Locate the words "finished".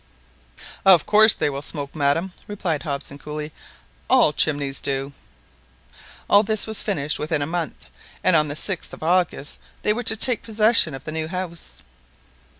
6.81-7.19